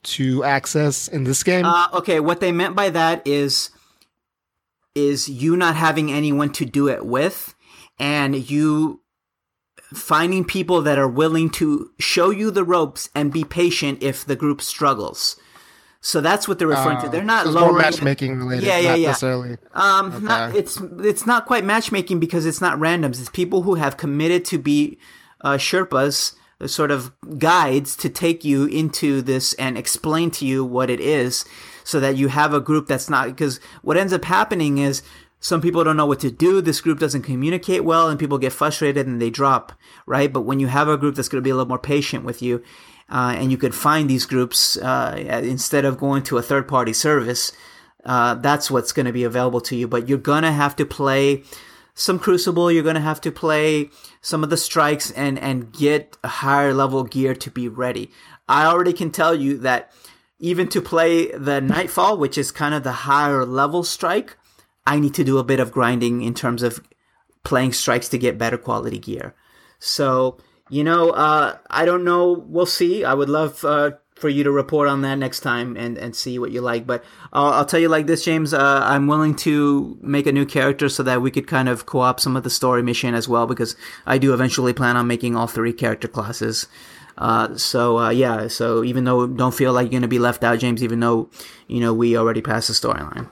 [0.03, 1.65] to access in this game?
[1.65, 3.71] Uh, okay, what they meant by that is
[4.93, 7.53] is you not having anyone to do it with
[7.99, 9.01] and you
[9.93, 14.35] finding people that are willing to show you the ropes and be patient if the
[14.35, 15.37] group struggles.
[16.05, 17.09] So that's what they're referring uh, to.
[17.09, 18.67] They're not low matchmaking related.
[18.67, 19.07] Yeah, yeah, yeah.
[19.07, 19.57] Necessarily.
[19.73, 20.23] Um, okay.
[20.23, 23.19] not, it's it's not quite matchmaking because it's not randoms.
[23.19, 24.99] It's people who have committed to be
[25.41, 26.35] uh, Sherpas
[26.67, 31.43] sort of guides to take you into this and explain to you what it is
[31.83, 35.01] so that you have a group that's not because what ends up happening is
[35.39, 38.53] some people don't know what to do this group doesn't communicate well and people get
[38.53, 39.73] frustrated and they drop
[40.05, 42.23] right but when you have a group that's going to be a little more patient
[42.23, 42.63] with you
[43.09, 46.93] uh, and you could find these groups uh, instead of going to a third party
[46.93, 47.51] service
[48.05, 50.85] uh, that's what's going to be available to you but you're going to have to
[50.85, 51.43] play
[51.95, 53.89] some Crucible, you're going to have to play
[54.21, 58.11] some of the strikes and, and get higher level gear to be ready.
[58.49, 59.91] I already can tell you that
[60.37, 64.37] even to play the Nightfall, which is kind of the higher level strike,
[64.85, 66.85] I need to do a bit of grinding in terms of
[67.43, 69.33] playing strikes to get better quality gear.
[69.79, 70.37] So,
[70.69, 72.31] you know, uh, I don't know.
[72.47, 73.03] We'll see.
[73.03, 76.39] I would love uh, for you to report on that next time and, and see
[76.39, 76.87] what you like.
[76.87, 78.53] But I'll, I'll tell you like this, James.
[78.53, 82.19] Uh, I'm willing to make a new character so that we could kind of co-op
[82.19, 83.75] some of the story mission as well, because
[84.05, 86.67] I do eventually plan on making all three character classes.
[87.17, 90.59] Uh, so uh, yeah, so even though don't feel like you're gonna be left out,
[90.59, 91.29] James, even though
[91.67, 93.29] you know we already passed the storyline.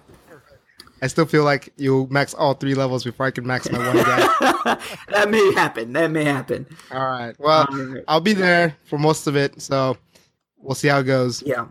[1.03, 3.97] I still feel like you'll max all three levels before I can max my one
[3.97, 4.77] guy.
[5.09, 5.91] that may happen.
[5.91, 6.65] That may happen.
[6.91, 7.35] All right.
[7.37, 7.67] Well,
[8.07, 9.61] I'll be there for most of it.
[9.61, 9.97] So
[10.59, 11.43] we'll see how it goes.
[11.45, 11.65] Yeah.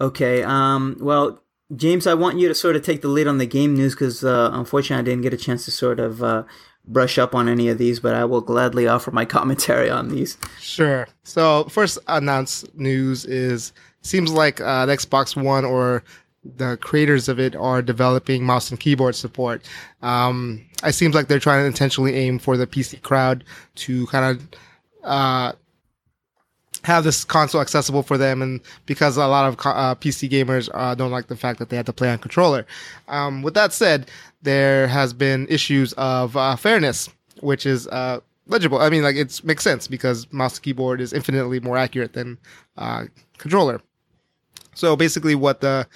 [0.00, 0.42] Okay.
[0.44, 0.96] Um.
[0.98, 1.42] Well,
[1.76, 4.24] James, I want you to sort of take the lead on the game news because
[4.24, 6.44] uh, unfortunately I didn't get a chance to sort of uh,
[6.86, 10.38] brush up on any of these, but I will gladly offer my commentary on these.
[10.58, 11.06] Sure.
[11.22, 16.02] So first announced news is seems like uh, the Xbox One or
[16.44, 19.62] the creators of it are developing mouse and keyboard support.
[20.02, 23.44] Um, it seems like they're trying to intentionally aim for the PC crowd
[23.76, 24.58] to kind of
[25.04, 25.52] uh,
[26.84, 30.94] have this console accessible for them and because a lot of uh, PC gamers uh,
[30.94, 32.66] don't like the fact that they have to play on controller.
[33.08, 34.10] Um, with that said,
[34.42, 37.08] there has been issues of uh, fairness,
[37.40, 38.78] which is uh, legible.
[38.78, 42.38] I mean, like it makes sense because mouse and keyboard is infinitely more accurate than
[42.76, 43.04] uh,
[43.38, 43.80] controller.
[44.74, 45.88] So basically, what the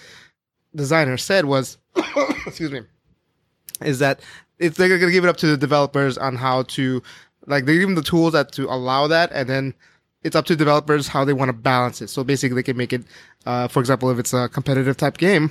[0.75, 1.79] designer said was,
[2.47, 2.81] excuse me,
[3.83, 4.21] is that
[4.59, 7.03] if they're going to give it up to the developers on how to,
[7.47, 9.75] like, they give them the tools that to allow that, and then
[10.23, 12.09] it's up to developers how they want to balance it.
[12.09, 13.03] So basically, they can make it,
[13.45, 15.51] uh, for example, if it's a competitive type game,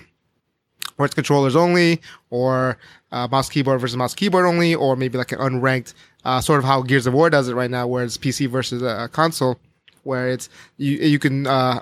[0.95, 2.77] where it's controllers only, or
[3.12, 6.65] uh, mouse keyboard versus mouse keyboard only, or maybe like an unranked, uh, sort of
[6.65, 9.60] how Gears of War does it right now, where it's PC versus a console,
[10.03, 11.81] where it's you you can uh,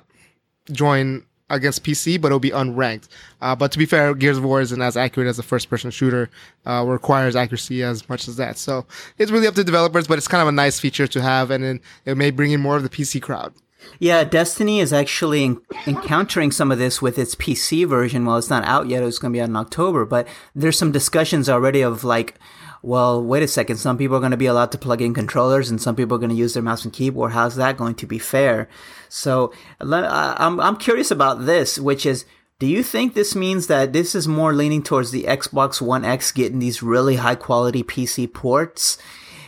[0.71, 3.07] join against PC, but it'll be unranked.
[3.41, 6.29] Uh, but to be fair, Gears of War isn't as accurate as a first-person shooter.
[6.65, 8.57] Uh, requires accuracy as much as that.
[8.57, 8.85] So
[9.17, 11.63] it's really up to developers, but it's kind of a nice feature to have, and
[11.63, 13.53] then it may bring in more of the PC crowd.
[13.97, 18.25] Yeah, Destiny is actually en- encountering some of this with its PC version.
[18.25, 20.05] Well, it's not out yet; it's going to be out in October.
[20.05, 22.35] But there's some discussions already of like,
[22.81, 23.77] well, wait a second.
[23.77, 26.19] Some people are going to be allowed to plug in controllers, and some people are
[26.19, 27.31] going to use their mouse and keyboard.
[27.33, 28.69] How's that going to be fair?
[29.09, 32.25] So I'm I'm curious about this, which is.
[32.59, 36.33] Do you think this means that this is more leaning towards the Xbox One X
[36.33, 38.97] getting these really high quality PC ports,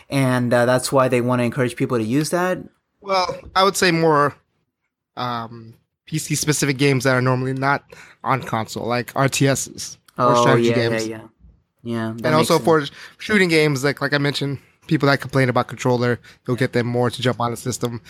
[0.08, 2.58] and uh, that's why they want to encourage people to use that?
[3.02, 4.34] Well, I would say more
[5.18, 5.74] um,
[6.10, 7.84] PC specific games that are normally not
[8.24, 11.06] on console, like RTSs or Oh, strategy yeah, games.
[11.06, 11.26] yeah, yeah,
[11.82, 12.10] yeah.
[12.10, 16.20] and also makes for shooting games, like like I mentioned, people that complain about controller,
[16.46, 18.00] you'll get them more to jump on the system,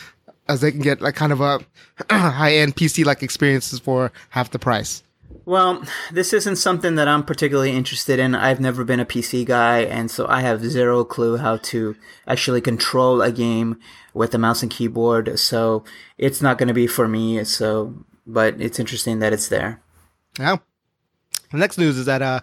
[0.48, 1.60] as they can get like kind of a
[2.10, 5.02] high end PC like experiences for half the price.
[5.44, 5.82] Well,
[6.12, 8.34] this isn't something that I'm particularly interested in.
[8.34, 11.96] I've never been a PC guy, and so I have zero clue how to
[12.28, 13.80] actually control a game
[14.14, 15.38] with a mouse and keyboard.
[15.40, 15.84] So
[16.16, 17.42] it's not going to be for me.
[17.44, 19.82] So, but it's interesting that it's there.
[20.38, 20.58] Yeah.
[21.50, 22.40] The next news is that uh,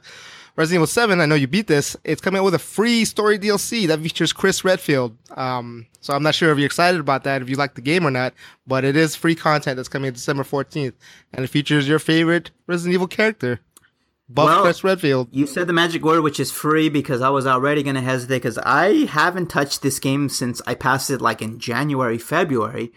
[0.59, 3.39] Resident Evil 7, I know you beat this, it's coming out with a free story
[3.39, 5.15] DLC that features Chris Redfield.
[5.37, 8.05] Um, so I'm not sure if you're excited about that, if you like the game
[8.05, 8.33] or not,
[8.67, 10.91] but it is free content that's coming December 14th,
[11.31, 13.61] and it features your favorite Resident Evil character,
[14.27, 15.29] Buff Well- Chris Redfield.
[15.31, 18.39] You said the magic word, which is free, because I was already going to hesitate
[18.39, 22.91] because I haven't touched this game since I passed it like in January, February,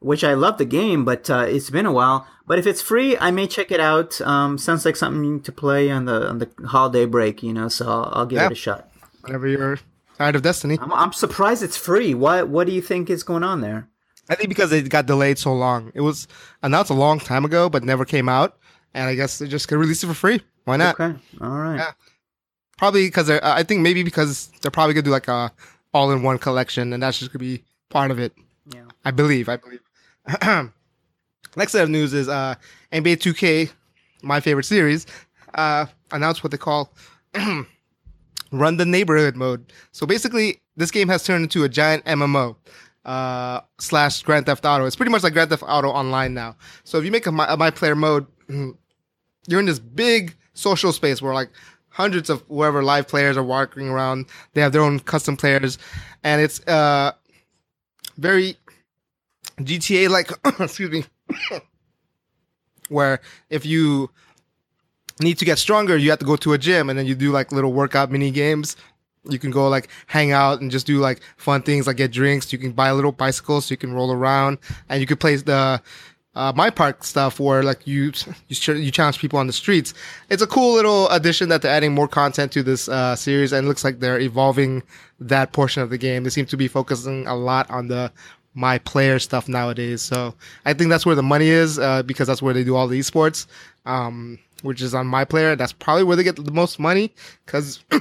[0.00, 2.26] which I love the game, but uh, it's been a while.
[2.46, 4.20] But if it's free, I may check it out.
[4.22, 7.68] Um, sounds like something to play on the on the holiday break, you know.
[7.68, 8.46] So I'll, I'll give Yeah.
[8.46, 8.90] it a shot.
[9.22, 9.78] Whenever you're
[10.16, 10.78] tired of Destiny.
[10.80, 12.14] I'm, I'm surprised it's free.
[12.14, 13.88] What What do you think is going on there?
[14.30, 15.90] I think because it got delayed so long.
[15.94, 16.28] It was
[16.62, 18.58] announced a long time ago, but never came out.
[18.94, 20.40] And I guess they just could release it for free.
[20.64, 20.98] Why not?
[21.00, 21.76] Okay, all right.
[21.76, 21.92] Yeah.
[22.78, 25.52] Probably because I think maybe because they're probably gonna do like a
[25.92, 28.32] all in one collection, and that's just gonna be part of it.
[28.72, 28.84] Yeah.
[29.04, 29.48] I believe.
[29.48, 29.80] I believe.
[31.56, 32.54] Next set of news is uh,
[32.92, 33.70] NBA 2K,
[34.22, 35.06] my favorite series,
[35.54, 36.92] uh, announced what they call
[38.52, 39.72] Run the Neighborhood mode.
[39.92, 42.56] So basically, this game has turned into a giant MMO
[43.04, 44.84] uh, slash Grand Theft Auto.
[44.84, 46.56] It's pretty much like Grand Theft Auto Online now.
[46.84, 50.92] So if you make a my, a my player mode, you're in this big social
[50.92, 51.50] space where like
[51.88, 54.26] hundreds of whoever live players are walking around.
[54.52, 55.78] They have their own custom players,
[56.22, 57.12] and it's uh
[58.18, 58.56] very
[59.58, 60.30] GTA like.
[60.60, 61.04] excuse me.
[62.88, 64.10] where if you
[65.20, 67.30] need to get stronger, you have to go to a gym, and then you do
[67.30, 68.76] like little workout mini games.
[69.28, 72.52] You can go like hang out and just do like fun things like get drinks.
[72.52, 75.36] You can buy a little bicycle so you can roll around, and you could play
[75.36, 75.82] the
[76.34, 78.12] uh, my park stuff where like you
[78.48, 79.92] you you challenge people on the streets.
[80.30, 83.66] It's a cool little addition that they're adding more content to this uh, series, and
[83.66, 84.82] it looks like they're evolving
[85.20, 86.22] that portion of the game.
[86.22, 88.12] They seem to be focusing a lot on the
[88.54, 90.02] my player stuff nowadays.
[90.02, 90.34] So
[90.64, 92.98] I think that's where the money is uh, because that's where they do all the
[92.98, 93.46] esports,
[93.86, 95.54] um, which is on my player.
[95.56, 97.14] That's probably where they get the most money
[97.46, 97.82] because.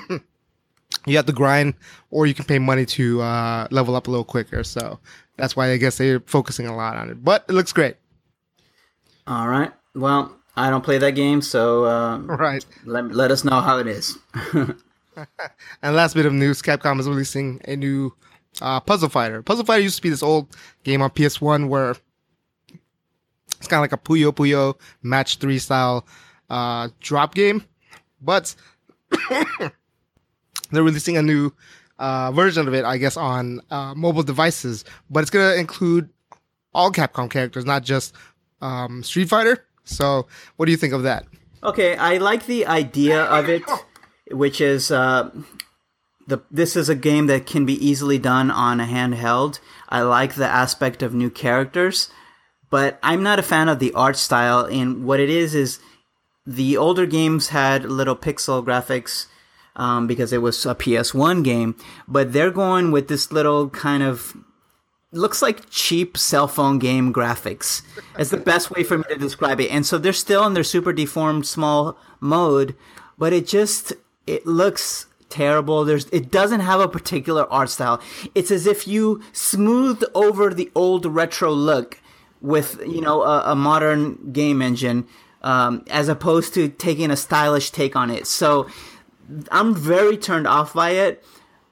[1.06, 1.74] you have to grind
[2.12, 4.64] or you can pay money to uh, level up a little quicker.
[4.64, 5.00] So
[5.36, 7.24] that's why I guess they're focusing a lot on it.
[7.24, 7.98] But it looks great.
[9.28, 9.72] All right.
[9.96, 12.66] Well, I don't play that game, so uh, Right.
[12.86, 14.18] let let us know how it is.
[15.82, 18.14] And last bit of news, Capcom is releasing a new
[18.62, 19.42] uh, Puzzle Fighter.
[19.42, 21.96] Puzzle Fighter used to be this old game on PS1 where
[23.58, 26.06] it's kind of like a Puyo Puyo Match 3 style
[26.50, 27.64] uh, drop game.
[28.22, 28.56] But
[30.72, 31.52] they're releasing a new
[32.00, 34.86] uh, version of it, I guess, on uh, mobile devices.
[35.10, 36.10] But it's to include
[36.74, 38.14] all Capcom characters, not just
[38.62, 39.66] um, Street Fighter.
[39.84, 41.26] So, what do you think of that?
[41.64, 43.64] Okay, I like the idea of it,
[44.32, 45.32] which is uh,
[46.28, 49.60] the this is a game that can be easily done on a handheld.
[49.90, 52.10] I like the aspect of new characters,
[52.70, 54.66] but I'm not a fan of the art style.
[54.66, 55.80] And what it is is
[56.46, 59.28] the older games had little pixel graphics
[59.78, 61.76] um, because it was a PS1 game,
[62.08, 64.36] but they're going with this little kind of
[65.14, 67.82] looks like cheap cell phone game graphics.
[68.20, 69.72] It's the best way for me to describe it.
[69.72, 72.76] And so they're still in their super deformed small mode,
[73.18, 73.94] but it just
[74.26, 75.86] it looks terrible.
[75.86, 78.02] There's it doesn't have a particular art style.
[78.36, 82.02] It's as if you smoothed over the old retro look
[82.42, 85.08] with you know a, a modern game engine.
[85.42, 88.28] um, as opposed to taking a stylish take on it.
[88.28, 88.68] So
[89.52, 91.24] I'm very turned off by it.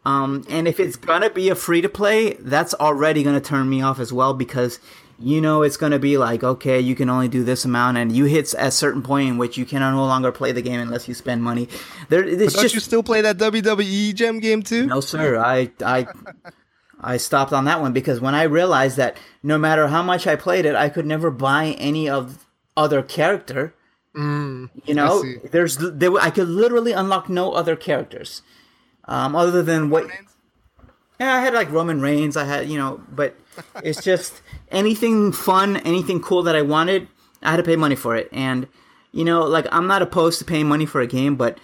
[0.05, 3.81] Um, and if it's gonna be a free to play, that's already gonna turn me
[3.81, 4.79] off as well because
[5.19, 8.25] you know it's gonna be like, okay, you can only do this amount, and you
[8.25, 11.13] hit a certain point in which you can no longer play the game unless you
[11.13, 11.69] spend money.
[12.09, 14.85] There, it's Don't just you still play that WWE Gem game too?
[14.85, 15.37] no, sir.
[15.39, 16.07] I I
[16.99, 20.35] I stopped on that one because when I realized that no matter how much I
[20.35, 22.45] played it, I could never buy any of
[22.75, 23.73] other character.
[24.85, 25.37] you know, see.
[25.51, 28.41] there's there, I could literally unlock no other characters,
[29.05, 30.09] um, other than what.
[31.19, 32.35] Yeah, I had like Roman Reigns.
[32.37, 33.35] I had you know, but
[33.83, 34.41] it's just
[34.71, 37.07] anything fun, anything cool that I wanted.
[37.41, 38.67] I had to pay money for it, and
[39.11, 41.57] you know, like I'm not opposed to paying money for a game, but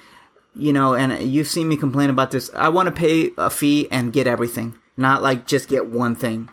[0.56, 2.50] you know, and you've seen me complain about this.
[2.56, 6.50] I want to pay a fee and get everything, not like just get one thing.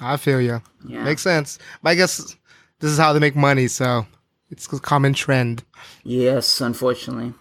[0.00, 0.62] I feel you.
[0.86, 1.04] Yeah.
[1.04, 1.58] Makes sense.
[1.82, 2.36] But I guess
[2.80, 4.06] this is how they make money, so
[4.50, 5.64] it's a common trend.
[6.04, 7.32] Yes, unfortunately.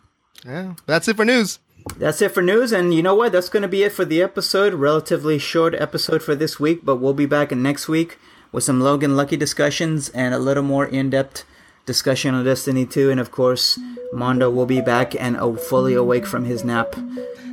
[0.45, 0.75] Yeah.
[0.85, 1.59] That's it for news.
[1.97, 3.31] That's it for news, and you know what?
[3.31, 4.73] That's going to be it for the episode.
[4.73, 8.17] Relatively short episode for this week, but we'll be back next week
[8.51, 11.45] with some Logan Lucky discussions and a little more in depth
[11.85, 13.11] discussion on Destiny 2.
[13.11, 13.79] And of course,
[14.11, 16.95] Mondo will be back and uh, fully awake from his nap.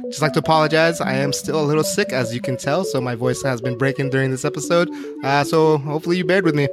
[0.06, 1.00] Just like to apologize.
[1.00, 3.78] I am still a little sick, as you can tell, so my voice has been
[3.78, 4.90] breaking during this episode.
[5.22, 6.68] Uh, so hopefully you bear with me.